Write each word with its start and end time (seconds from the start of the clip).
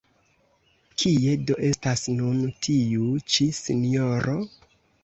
Kie 1.01 1.35
do 1.51 1.59
estas 1.69 2.03
nun 2.17 2.43
tiu 2.67 3.13
ĉi 3.37 3.53
sinjoro? 3.61 4.41